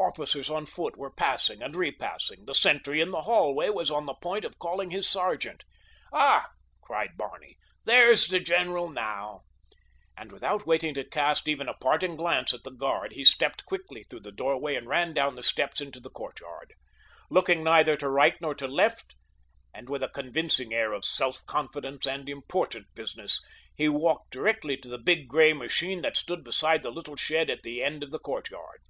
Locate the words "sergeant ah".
5.08-6.50